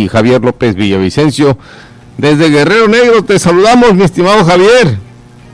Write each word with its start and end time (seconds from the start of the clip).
y 0.00 0.06
Javier 0.06 0.40
López 0.40 0.76
Villavicencio. 0.76 1.58
Desde 2.18 2.50
Guerrero 2.50 2.86
Negro 2.86 3.24
te 3.24 3.36
saludamos, 3.40 3.94
mi 3.94 4.04
estimado 4.04 4.44
Javier. 4.44 4.96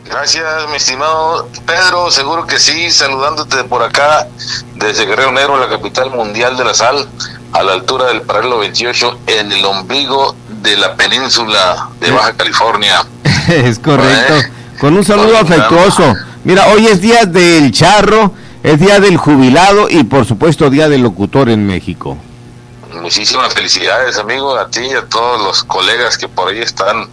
Gracias, 0.04 0.44
mi 0.68 0.76
estimado 0.76 1.48
Pedro, 1.64 2.10
seguro 2.10 2.46
que 2.46 2.58
sí, 2.58 2.90
saludándote 2.90 3.64
por 3.64 3.82
acá 3.82 4.28
desde 4.74 5.06
Guerrero 5.06 5.32
Negro, 5.32 5.58
la 5.58 5.70
capital 5.70 6.10
mundial 6.10 6.58
de 6.58 6.64
la 6.66 6.74
sal, 6.74 7.08
a 7.52 7.62
la 7.62 7.72
altura 7.72 8.08
del 8.08 8.20
paralelo 8.20 8.58
28, 8.58 9.20
en 9.28 9.50
el 9.50 9.64
ombligo 9.64 10.36
de 10.62 10.76
la 10.76 10.94
península 10.94 11.88
de 11.98 12.10
Baja 12.10 12.34
California. 12.34 13.02
es 13.48 13.78
correcto, 13.78 14.36
¿Eh? 14.36 14.50
con 14.78 14.94
un 14.94 15.04
saludo 15.06 15.38
afectuoso. 15.38 16.14
Mira, 16.44 16.66
hoy 16.66 16.86
es 16.88 17.00
día 17.00 17.24
del 17.24 17.72
charro, 17.72 18.34
es 18.62 18.78
día 18.78 19.00
del 19.00 19.16
jubilado 19.16 19.88
y 19.88 20.04
por 20.04 20.26
supuesto 20.26 20.68
día 20.68 20.90
del 20.90 21.00
locutor 21.00 21.48
en 21.48 21.66
México 21.66 22.18
muchísimas 23.00 23.52
felicidades, 23.54 24.18
amigo, 24.18 24.56
a 24.56 24.68
ti 24.68 24.80
y 24.80 24.92
a 24.92 25.06
todos 25.06 25.42
los 25.42 25.64
colegas 25.64 26.18
que 26.18 26.28
por 26.28 26.48
ahí 26.48 26.60
están 26.60 27.08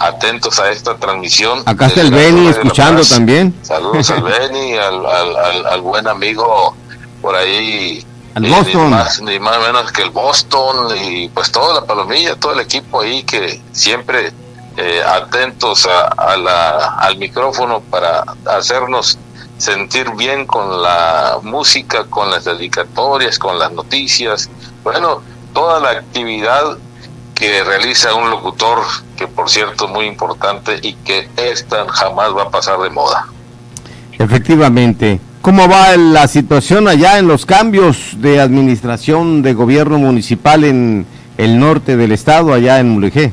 atentos 0.00 0.58
a 0.58 0.70
esta 0.70 0.96
transmisión. 0.96 1.62
Acá 1.66 1.86
está 1.86 2.00
el 2.02 2.10
Beni 2.10 2.48
escuchando 2.48 3.02
también. 3.04 3.54
Saludos 3.62 4.10
al 4.10 4.22
Beni, 4.22 4.74
al, 4.76 5.06
al, 5.66 5.80
buen 5.80 6.06
amigo 6.06 6.76
por 7.22 7.34
ahí. 7.34 8.04
Al 8.34 8.44
Boston. 8.44 8.84
Ni 8.84 8.90
más, 8.90 9.22
ni 9.22 9.38
más 9.38 9.58
menos 9.60 9.92
que 9.92 10.02
el 10.02 10.10
Boston 10.10 10.94
y 10.96 11.28
pues 11.28 11.50
toda 11.50 11.80
la 11.80 11.86
palomilla, 11.86 12.36
todo 12.36 12.52
el 12.52 12.60
equipo 12.60 13.00
ahí 13.00 13.22
que 13.22 13.60
siempre 13.72 14.32
eh, 14.76 15.02
atentos 15.02 15.86
a, 15.86 16.36
la, 16.36 16.96
al 16.98 17.16
micrófono 17.16 17.80
para 17.80 18.24
hacernos 18.44 19.18
sentir 19.56 20.10
bien 20.16 20.46
con 20.46 20.82
la 20.82 21.38
música, 21.42 22.04
con 22.04 22.30
las 22.30 22.44
dedicatorias, 22.44 23.38
con 23.38 23.58
las 23.58 23.72
noticias. 23.72 24.50
Bueno, 24.86 25.20
toda 25.52 25.80
la 25.80 25.90
actividad 25.90 26.78
que 27.34 27.64
realiza 27.64 28.14
un 28.14 28.30
locutor, 28.30 28.78
que 29.16 29.26
por 29.26 29.50
cierto 29.50 29.86
es 29.86 29.90
muy 29.90 30.06
importante 30.06 30.78
y 30.80 30.94
que 30.94 31.28
esta 31.36 31.88
jamás 31.88 32.28
va 32.32 32.44
a 32.44 32.50
pasar 32.50 32.78
de 32.78 32.90
moda. 32.90 33.26
Efectivamente. 34.16 35.20
¿Cómo 35.42 35.68
va 35.68 35.96
la 35.96 36.28
situación 36.28 36.86
allá 36.86 37.18
en 37.18 37.26
los 37.26 37.44
cambios 37.46 38.12
de 38.18 38.40
administración 38.40 39.42
de 39.42 39.54
gobierno 39.54 39.98
municipal 39.98 40.62
en 40.62 41.04
el 41.36 41.58
norte 41.58 41.96
del 41.96 42.12
estado, 42.12 42.54
allá 42.54 42.78
en 42.78 42.90
Mulegé? 42.90 43.32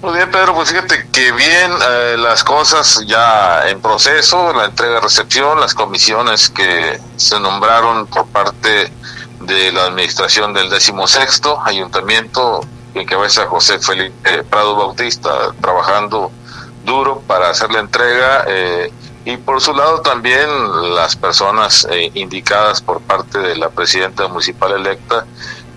Muy 0.00 0.14
bien, 0.14 0.30
Pedro, 0.30 0.54
pues 0.54 0.68
fíjate 0.68 1.08
que 1.10 1.32
bien 1.32 1.72
eh, 1.90 2.16
las 2.18 2.44
cosas 2.44 3.04
ya 3.08 3.68
en 3.68 3.80
proceso, 3.80 4.52
la 4.52 4.66
entrega-recepción, 4.66 5.58
las 5.58 5.74
comisiones 5.74 6.50
que 6.50 7.00
se 7.16 7.40
nombraron 7.40 8.06
por 8.06 8.26
parte 8.26 8.92
de 9.46 9.72
la 9.72 9.84
administración 9.86 10.52
del 10.52 10.70
decimosexto 10.70 11.60
ayuntamiento 11.64 12.60
en 12.94 13.06
cabeza 13.06 13.46
José 13.46 13.78
Felipe 13.78 14.44
Prado 14.44 14.76
Bautista 14.76 15.52
trabajando 15.60 16.30
duro 16.84 17.22
para 17.26 17.50
hacer 17.50 17.72
la 17.72 17.80
entrega 17.80 18.44
eh, 18.48 18.92
y 19.24 19.36
por 19.36 19.60
su 19.60 19.72
lado 19.72 20.00
también 20.00 20.48
las 20.94 21.16
personas 21.16 21.86
eh, 21.90 22.10
indicadas 22.14 22.80
por 22.80 23.00
parte 23.00 23.38
de 23.38 23.56
la 23.56 23.70
presidenta 23.70 24.28
municipal 24.28 24.72
electa 24.72 25.26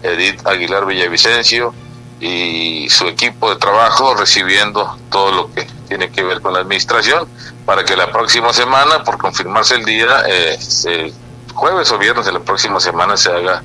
Edith 0.03 0.45
Aguilar 0.45 0.85
Villavicencio 0.85 1.73
y 2.19 2.88
su 2.89 3.07
equipo 3.07 3.50
de 3.50 3.57
trabajo 3.57 4.16
recibiendo 4.16 4.97
todo 5.11 5.31
lo 5.31 5.53
que 5.53 5.67
tiene 5.88 6.09
que 6.09 6.23
ver 6.23 6.41
con 6.41 6.53
la 6.53 6.59
administración 6.59 7.27
para 7.66 7.83
que 7.83 7.95
la 7.95 8.11
próxima 8.11 8.53
semana 8.53 9.03
por 9.03 9.17
confirmarse 9.17 9.75
el 9.75 9.85
día 9.85 10.23
eh, 10.27 10.57
se 10.59 11.13
jueves 11.56 11.92
o 11.92 11.98
viernes 11.98 12.25
de 12.25 12.34
la 12.34 12.39
próxima 12.39 12.80
semana 12.80 13.17
se 13.17 13.31
haga 13.31 13.64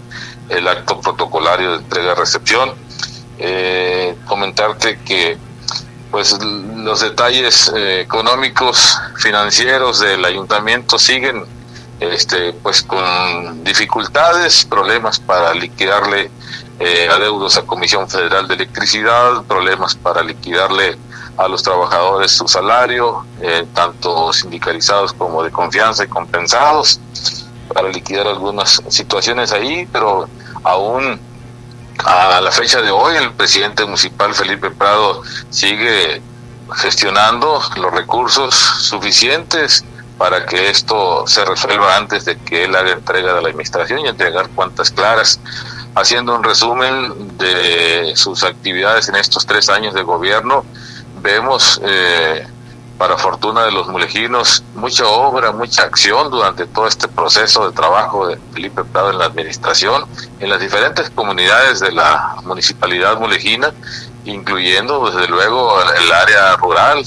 el 0.49 0.67
acto 0.67 1.01
protocolario 1.01 1.73
de 1.73 1.77
entrega-recepción. 1.79 2.73
Eh, 3.39 4.17
comentarte 4.27 4.99
que 5.05 5.39
pues 6.11 6.37
los 6.43 7.01
detalles 7.01 7.73
eh, 7.75 8.01
económicos 8.01 8.99
financieros 9.17 10.01
del 10.01 10.25
ayuntamiento 10.25 10.99
siguen 10.99 11.45
este 12.01 12.53
pues 12.53 12.83
con 12.83 13.63
dificultades 13.63 14.65
problemas 14.65 15.21
para 15.21 15.55
liquidarle 15.55 16.31
eh, 16.81 17.09
adeudos 17.11 17.59
a 17.59 17.63
Comisión 17.63 18.09
Federal 18.09 18.49
de 18.49 18.55
Electricidad 18.55 19.45
problemas 19.45 19.95
para 19.95 20.23
liquidarle 20.23 20.99
a 21.37 21.47
los 21.47 21.63
trabajadores 21.63 22.33
su 22.33 22.49
salario 22.49 23.25
eh, 23.41 23.67
tanto 23.75 24.33
sindicalizados 24.33 25.13
como 25.13 25.43
de 25.43 25.51
confianza 25.51 26.05
y 26.05 26.09
compensados 26.09 27.01
para 27.73 27.89
liquidar 27.89 28.27
algunas 28.27 28.83
situaciones 28.89 29.53
ahí, 29.53 29.89
pero 29.93 30.29
aún 30.65 31.21
a 32.05 32.41
la 32.41 32.51
fecha 32.51 32.81
de 32.81 32.91
hoy 32.91 33.17
el 33.17 33.33
presidente 33.33 33.85
municipal 33.85 34.35
Felipe 34.35 34.71
Prado 34.71 35.23
sigue 35.51 36.23
gestionando 36.77 37.61
los 37.77 37.93
recursos 37.93 38.55
suficientes 38.55 39.85
para 40.19 40.45
que 40.45 40.69
esto 40.69 41.27
se 41.27 41.45
resuelva 41.45 41.97
antes 41.97 42.27
de 42.27 42.37
que 42.37 42.65
él 42.65 42.77
haga 42.77 42.93
entrega 42.93 43.35
de 43.35 43.43
la 43.43 43.49
administración 43.49 44.01
y 44.01 44.09
entregar 44.09 44.51
cuentas 44.51 44.91
claras. 44.91 45.41
Haciendo 45.95 46.37
un 46.37 46.45
resumen 46.45 47.39
de 47.39 48.13
sus 48.15 48.45
actividades 48.45 49.09
en 49.09 49.17
estos 49.17 49.47
tres 49.47 49.69
años 49.69 49.95
de 49.95 50.03
gobierno, 50.03 50.65
vemos 51.23 51.81
eh, 51.83 52.47
para 53.01 53.17
fortuna 53.17 53.65
de 53.65 53.73
los 53.73 53.89
mulejinos, 53.89 54.63
mucha 54.75 55.07
obra, 55.07 55.53
mucha 55.53 55.85
acción 55.85 56.31
durante 56.31 56.67
todo 56.67 56.87
este 56.87 57.09
proceso 57.09 57.67
de 57.67 57.75
trabajo 57.75 58.27
de 58.27 58.37
Felipe 58.53 58.85
Prado 58.85 59.11
en 59.11 59.17
la 59.17 59.25
administración, 59.25 60.05
en 60.39 60.51
las 60.51 60.61
diferentes 60.61 61.09
comunidades 61.09 61.81
de 61.81 61.93
la 61.93 62.37
municipalidad 62.45 63.19
mulejina, 63.19 63.73
incluyendo 64.27 65.11
desde 65.11 65.29
luego 65.29 65.81
el 65.83 66.13
área 66.13 66.55
rural, 66.57 67.03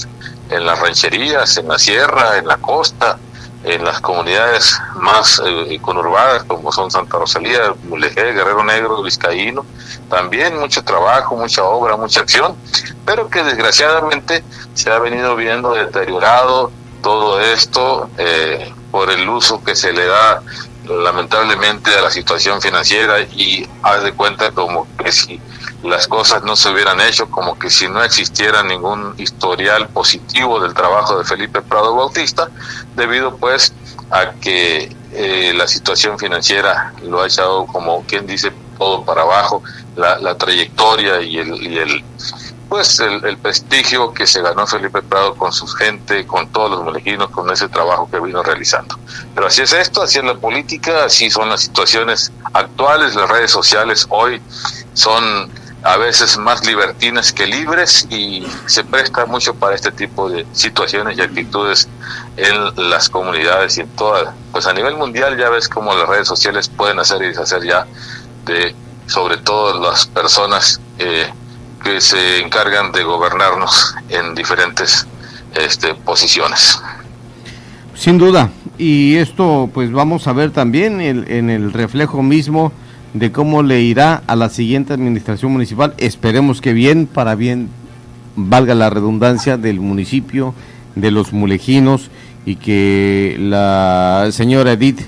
en 0.50 0.66
las 0.66 0.80
rancherías, 0.80 1.58
en 1.58 1.68
la 1.68 1.78
sierra, 1.78 2.38
en 2.38 2.48
la 2.48 2.56
costa, 2.56 3.16
en 3.64 3.84
las 3.84 4.00
comunidades 4.00 4.78
más 4.96 5.40
eh, 5.44 5.78
conurbadas 5.80 6.44
como 6.44 6.70
son 6.70 6.90
Santa 6.90 7.18
Rosalía, 7.18 7.74
Mulegé, 7.84 8.32
Guerrero 8.32 8.62
Negro, 8.62 9.02
Vizcaíno, 9.02 9.64
también 10.10 10.58
mucho 10.58 10.84
trabajo, 10.84 11.36
mucha 11.36 11.64
obra, 11.64 11.96
mucha 11.96 12.20
acción, 12.20 12.54
pero 13.06 13.28
que 13.28 13.42
desgraciadamente 13.42 14.44
se 14.74 14.90
ha 14.90 14.98
venido 14.98 15.34
viendo 15.34 15.72
deteriorado 15.72 16.70
todo 17.02 17.40
esto 17.40 18.08
eh, 18.18 18.72
por 18.90 19.10
el 19.10 19.28
uso 19.28 19.62
que 19.64 19.74
se 19.74 19.92
le 19.92 20.06
da 20.06 20.42
lamentablemente 20.86 21.94
a 21.94 22.02
la 22.02 22.10
situación 22.10 22.60
financiera 22.60 23.20
y 23.20 23.66
haz 23.82 24.02
de 24.02 24.12
cuenta 24.12 24.50
como 24.52 24.86
que 24.98 25.10
si 25.10 25.40
las 25.84 26.08
cosas 26.08 26.42
no 26.42 26.56
se 26.56 26.70
hubieran 26.70 27.00
hecho, 27.00 27.30
como 27.30 27.58
que 27.58 27.70
si 27.70 27.88
no 27.88 28.02
existiera 28.02 28.62
ningún 28.62 29.14
historial 29.18 29.88
positivo 29.88 30.60
del 30.60 30.74
trabajo 30.74 31.18
de 31.18 31.24
Felipe 31.24 31.62
Prado 31.62 31.94
Bautista, 31.94 32.48
debido 32.96 33.36
pues 33.36 33.72
a 34.10 34.32
que 34.40 34.94
eh, 35.12 35.52
la 35.54 35.68
situación 35.68 36.18
financiera 36.18 36.92
lo 37.02 37.22
ha 37.22 37.26
echado 37.26 37.66
como 37.66 38.02
quien 38.04 38.26
dice 38.26 38.52
todo 38.78 39.04
para 39.04 39.22
abajo, 39.22 39.62
la, 39.96 40.18
la 40.18 40.36
trayectoria 40.36 41.20
y 41.20 41.38
el, 41.38 41.62
y 41.62 41.78
el 41.78 42.04
pues 42.68 42.98
el, 42.98 43.38
prestigio 43.38 44.12
que 44.12 44.26
se 44.26 44.42
ganó 44.42 44.66
Felipe 44.66 45.00
Prado 45.02 45.36
con 45.36 45.52
su 45.52 45.64
gente, 45.66 46.26
con 46.26 46.48
todos 46.48 46.72
los 46.72 46.82
molejinos, 46.82 47.30
con 47.30 47.48
ese 47.50 47.68
trabajo 47.68 48.08
que 48.10 48.18
vino 48.18 48.42
realizando. 48.42 48.98
Pero 49.32 49.46
así 49.46 49.62
es 49.62 49.72
esto, 49.72 50.02
así 50.02 50.18
es 50.18 50.24
la 50.24 50.34
política, 50.34 51.04
así 51.04 51.30
son 51.30 51.50
las 51.50 51.60
situaciones 51.60 52.32
actuales, 52.52 53.14
las 53.14 53.28
redes 53.28 53.52
sociales 53.52 54.06
hoy 54.10 54.42
son 54.92 55.52
a 55.84 55.98
veces 55.98 56.38
más 56.38 56.66
libertinas 56.66 57.30
que 57.32 57.46
libres 57.46 58.06
y 58.10 58.46
se 58.64 58.84
presta 58.84 59.26
mucho 59.26 59.54
para 59.54 59.74
este 59.74 59.92
tipo 59.92 60.30
de 60.30 60.46
situaciones 60.52 61.18
y 61.18 61.20
actitudes 61.20 61.88
en 62.38 62.88
las 62.88 63.10
comunidades 63.10 63.76
y 63.76 63.82
en 63.82 63.88
todas, 63.88 64.34
pues 64.50 64.66
a 64.66 64.72
nivel 64.72 64.96
mundial 64.96 65.36
ya 65.36 65.50
ves 65.50 65.68
cómo 65.68 65.94
las 65.94 66.08
redes 66.08 66.26
sociales 66.26 66.70
pueden 66.70 66.98
hacer 66.98 67.22
y 67.22 67.28
deshacer 67.28 67.62
ya 67.64 67.86
de 68.46 68.74
sobre 69.06 69.36
todo 69.36 69.78
las 69.78 70.06
personas 70.06 70.80
eh, 70.98 71.26
que 71.82 72.00
se 72.00 72.40
encargan 72.40 72.90
de 72.90 73.04
gobernarnos 73.04 73.94
en 74.08 74.34
diferentes 74.34 75.06
este, 75.54 75.94
posiciones. 75.94 76.80
Sin 77.94 78.16
duda, 78.16 78.48
y 78.78 79.16
esto 79.16 79.68
pues 79.72 79.92
vamos 79.92 80.26
a 80.28 80.32
ver 80.32 80.50
también 80.50 81.02
en 81.02 81.50
el 81.50 81.74
reflejo 81.74 82.22
mismo 82.22 82.72
de 83.14 83.32
cómo 83.32 83.62
le 83.62 83.80
irá 83.80 84.22
a 84.26 84.36
la 84.36 84.50
siguiente 84.50 84.92
administración 84.92 85.52
municipal. 85.52 85.94
Esperemos 85.98 86.60
que 86.60 86.72
bien, 86.72 87.06
para 87.06 87.34
bien, 87.36 87.68
valga 88.36 88.74
la 88.74 88.90
redundancia 88.90 89.56
del 89.56 89.80
municipio, 89.80 90.52
de 90.96 91.10
los 91.10 91.32
mulejinos 91.32 92.10
y 92.44 92.56
que 92.56 93.36
la 93.38 94.28
señora 94.32 94.72
Edith 94.72 95.00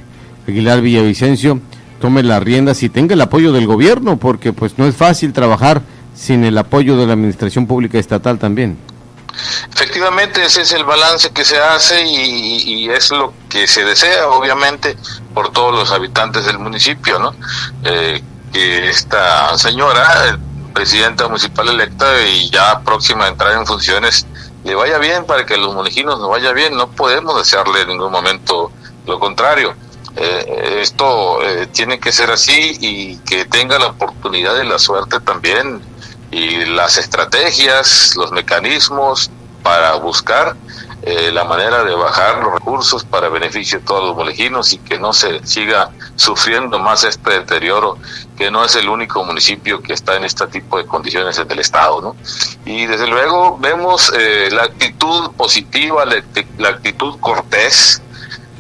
Aguilar 0.49 0.81
Villavicencio 0.81 1.61
tome 2.01 2.23
las 2.23 2.43
riendas 2.43 2.83
y 2.83 2.89
tenga 2.89 3.15
el 3.15 3.21
apoyo 3.21 3.53
del 3.53 3.67
gobierno, 3.67 4.17
porque 4.17 4.53
pues 4.53 4.79
no 4.79 4.87
es 4.87 4.95
fácil 4.95 5.33
trabajar 5.33 5.83
sin 6.15 6.45
el 6.45 6.57
apoyo 6.57 6.97
de 6.97 7.07
la 7.07 7.15
administración 7.15 7.67
pública 7.67 7.99
estatal 7.99 8.39
también. 8.39 8.77
Efectivamente, 9.97 10.45
ese 10.45 10.61
es 10.61 10.73
el 10.73 10.85
balance 10.85 11.31
que 11.31 11.43
se 11.43 11.57
hace 11.57 12.05
y, 12.05 12.87
es 12.91 13.11
lo 13.11 13.33
que 13.49 13.67
se 13.67 13.83
desea, 13.83 14.29
obviamente, 14.29 14.95
por 15.33 15.53
todos 15.53 15.73
los 15.73 15.91
habitantes 15.91 16.45
del 16.45 16.59
municipio, 16.59 17.19
¿no? 17.19 17.35
Eh, 17.83 18.23
que 18.53 18.91
esta 18.91 19.57
señora 19.57 20.39
presidenta 20.75 21.27
municipal 21.29 21.71
electa 21.71 22.05
y 22.27 22.51
ya 22.51 22.81
próxima 22.81 23.25
a 23.25 23.29
entrar 23.29 23.53
en 23.53 23.65
funciones 23.65 24.27
le 24.65 24.75
vaya 24.75 24.99
bien 24.99 25.25
para 25.25 25.47
que 25.47 25.57
los 25.57 25.75
monejinos 25.75 26.21
nos 26.21 26.29
vaya 26.29 26.53
bien. 26.53 26.77
No 26.77 26.89
podemos 26.89 27.39
desearle 27.39 27.81
en 27.81 27.89
ningún 27.89 28.13
momento 28.13 28.71
lo 29.07 29.19
contrario. 29.19 29.75
Eh, 30.15 30.81
esto 30.83 31.43
eh, 31.43 31.69
tiene 31.69 31.99
que 31.99 32.13
ser 32.13 32.31
así 32.31 32.77
y 32.83 33.17
que 33.21 33.47
tenga 33.47 33.79
la 33.79 33.87
oportunidad 33.87 34.57
de 34.57 34.65
la 34.65 34.79
suerte 34.79 35.21
también 35.21 35.81
y 36.31 36.67
las 36.67 36.99
estrategias, 36.99 38.15
los 38.17 38.31
mecanismos 38.31 39.31
para 39.67 39.95
buscar 39.95 40.55
eh, 41.03 41.33
la 41.33 41.43
manera 41.43 41.83
de 41.83 41.93
bajar 41.93 42.39
los 42.41 42.53
recursos 42.53 43.05
para 43.05 43.29
beneficio 43.29 43.81
de 43.81 43.85
todos 43.85 44.05
los 44.05 44.15
molejinos 44.15 44.73
y 44.73 44.79
que 44.79 44.97
no 44.97 45.13
se 45.13 45.45
siga 45.45 45.91
sufriendo 46.15 46.79
más 46.79 47.03
este 47.03 47.33
deterioro, 47.33 47.99
que 48.39 48.49
no 48.49 48.65
es 48.65 48.77
el 48.77 48.89
único 48.89 49.25
municipio 49.25 49.83
que 49.83 49.93
está 49.93 50.15
en 50.15 50.23
este 50.23 50.47
tipo 50.47 50.79
de 50.79 50.87
condiciones 50.87 51.37
en 51.41 51.51
el 51.51 51.59
Estado. 51.59 52.01
¿no? 52.01 52.17
Y 52.65 52.87
desde 52.87 53.09
luego 53.09 53.59
vemos 53.59 54.13
eh, 54.17 54.51
la 54.53 54.63
actitud 54.63 55.33
positiva, 55.33 56.05
la, 56.05 56.69
actitud 56.69 57.19
cortés 57.19 58.01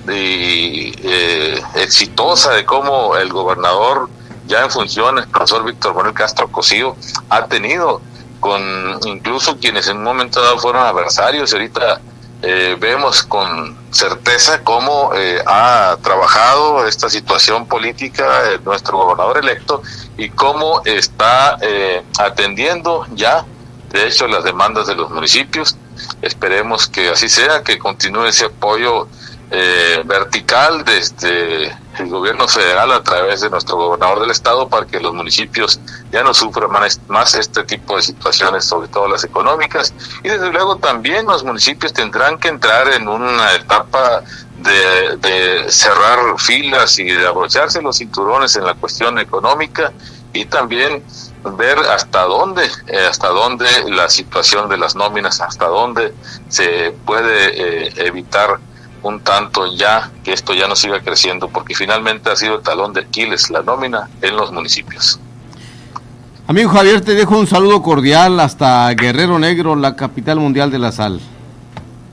y 0.08 0.92
eh, 1.04 1.62
exitosa 1.76 2.50
de 2.50 2.64
cómo 2.64 3.14
el 3.16 3.32
gobernador 3.32 4.10
ya 4.48 4.64
en 4.64 4.72
funciones, 4.72 5.26
profesor 5.26 5.64
Víctor 5.64 5.94
Manuel 5.94 6.14
Castro 6.14 6.48
Cosío, 6.48 6.96
ha 7.28 7.46
tenido 7.46 8.02
con 8.46 9.00
incluso 9.06 9.58
quienes 9.58 9.88
en 9.88 9.96
un 9.96 10.04
momento 10.04 10.40
dado 10.40 10.56
fueron 10.60 10.86
adversarios, 10.86 11.52
ahorita 11.52 12.00
eh, 12.42 12.76
vemos 12.78 13.24
con 13.24 13.76
certeza 13.90 14.62
cómo 14.62 15.10
eh, 15.16 15.42
ha 15.46 15.96
trabajado 16.00 16.86
esta 16.86 17.10
situación 17.10 17.66
política 17.66 18.24
nuestro 18.64 18.98
gobernador 18.98 19.38
electo 19.38 19.82
y 20.16 20.28
cómo 20.28 20.80
está 20.84 21.58
eh, 21.60 22.04
atendiendo 22.20 23.04
ya, 23.14 23.44
de 23.90 24.06
hecho, 24.06 24.28
las 24.28 24.44
demandas 24.44 24.86
de 24.86 24.94
los 24.94 25.10
municipios. 25.10 25.76
Esperemos 26.22 26.86
que 26.86 27.08
así 27.08 27.28
sea, 27.28 27.64
que 27.64 27.78
continúe 27.78 28.26
ese 28.26 28.44
apoyo 28.44 29.08
vertical 30.04 30.84
desde 30.84 31.66
el 31.98 32.08
gobierno 32.10 32.48
federal 32.48 32.92
a 32.92 33.02
través 33.02 33.40
de 33.40 33.48
nuestro 33.48 33.76
gobernador 33.76 34.20
del 34.20 34.30
estado 34.30 34.68
para 34.68 34.86
que 34.86 35.00
los 35.00 35.14
municipios 35.14 35.80
ya 36.12 36.22
no 36.22 36.32
sufran 36.32 36.70
más, 37.08 37.34
este 37.34 37.64
tipo 37.64 37.96
de 37.96 38.02
situaciones, 38.02 38.64
sobre 38.64 38.88
todo 38.88 39.08
las 39.08 39.24
económicas. 39.24 39.92
Y 40.22 40.28
desde 40.28 40.52
luego 40.52 40.76
también 40.76 41.26
los 41.26 41.44
municipios 41.44 41.92
tendrán 41.92 42.38
que 42.38 42.48
entrar 42.48 42.88
en 42.88 43.08
una 43.08 43.52
etapa 43.54 44.22
de, 44.58 45.66
cerrar 45.68 46.18
filas 46.38 46.98
y 46.98 47.04
de 47.04 47.26
abrocharse 47.26 47.82
los 47.82 47.98
cinturones 47.98 48.56
en 48.56 48.64
la 48.64 48.74
cuestión 48.74 49.18
económica 49.18 49.92
y 50.32 50.44
también 50.46 51.02
ver 51.56 51.78
hasta 51.78 52.22
dónde, 52.24 52.68
eh, 52.86 53.06
hasta 53.08 53.28
dónde 53.28 53.66
la 53.88 54.08
situación 54.08 54.68
de 54.68 54.76
las 54.76 54.96
nóminas, 54.96 55.40
hasta 55.40 55.66
dónde 55.66 56.14
se 56.48 56.94
puede 57.04 57.86
eh, 57.86 57.92
evitar 57.96 58.58
un 59.02 59.20
tanto 59.20 59.66
ya 59.74 60.10
que 60.24 60.32
esto 60.32 60.52
ya 60.54 60.66
no 60.66 60.74
siga 60.74 61.00
creciendo, 61.00 61.48
porque 61.48 61.74
finalmente 61.74 62.30
ha 62.30 62.36
sido 62.36 62.56
el 62.56 62.62
talón 62.62 62.92
de 62.92 63.02
Aquiles 63.02 63.50
la 63.50 63.62
nómina 63.62 64.08
en 64.20 64.36
los 64.36 64.50
municipios. 64.50 65.20
Amigo 66.48 66.70
Javier, 66.70 67.00
te 67.00 67.16
dejo 67.16 67.36
un 67.36 67.48
saludo 67.48 67.82
cordial 67.82 68.38
hasta 68.38 68.88
Guerrero 68.94 69.36
Negro, 69.38 69.74
la 69.74 69.96
capital 69.96 70.38
mundial 70.38 70.70
de 70.70 70.78
la 70.78 70.92
sal. 70.92 71.20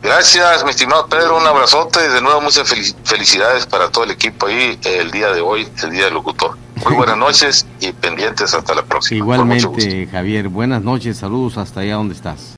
Gracias, 0.01 0.63
mi 0.63 0.71
estimado 0.71 1.06
Pedro, 1.07 1.38
un 1.38 1.45
abrazote 1.45 2.00
y 2.06 2.12
de 2.12 2.19
nuevo 2.19 2.41
muchas 2.41 2.68
felicidades 3.03 3.68
para 3.68 3.89
todo 3.89 4.03
el 4.06 4.12
equipo 4.12 4.47
ahí 4.47 4.77
el 4.83 5.12
día 5.12 5.31
de 5.31 5.39
hoy, 5.39 5.68
el 5.83 5.91
día 5.91 6.06
del 6.06 6.15
locutor. 6.15 6.57
Muy 6.83 6.95
buenas 6.95 7.15
noches 7.27 7.68
y 7.80 7.91
pendientes 7.91 8.53
hasta 8.56 8.74
la 8.74 8.83
próxima. 8.83 9.19
Igualmente, 9.19 10.07
Javier, 10.12 10.50
buenas 10.50 10.81
noches, 10.81 11.18
saludos 11.18 11.57
hasta 11.57 11.81
allá 11.81 11.95
donde 11.95 12.15
estás. 12.15 12.51